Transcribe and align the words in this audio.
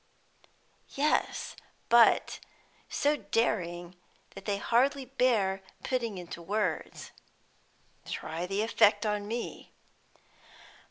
"Yes; 0.95 1.55
but 1.87 2.39
so 2.89 3.17
daring 3.17 3.95
that 4.33 4.45
they 4.45 4.57
hardly 4.57 5.05
bear 5.05 5.61
putting 5.83 6.17
into 6.17 6.41
words." 6.41 7.11
"Try 8.07 8.47
the 8.47 8.63
effect 8.63 9.05
on 9.05 9.27
me." 9.27 9.73